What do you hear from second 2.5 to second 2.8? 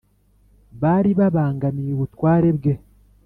bwe